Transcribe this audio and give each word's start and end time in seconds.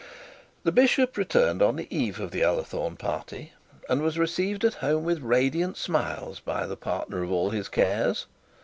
The 0.63 0.71
bishop 0.71 1.15
returned 1.15 1.61
on 1.61 1.75
the 1.75 1.85
eve 1.95 2.19
of 2.19 2.31
the 2.31 2.41
Ullathorne 2.43 2.95
party, 2.97 3.53
and 3.87 4.01
was 4.01 4.17
received 4.17 4.65
at 4.65 4.73
home 4.81 5.03
with 5.03 5.21
radiant 5.21 5.77
smiles 5.77 6.39
by 6.39 6.65
the 6.65 6.75
partner 6.75 7.21
of 7.21 7.31
all 7.31 7.51
his 7.51 7.69
cares. 7.69 8.25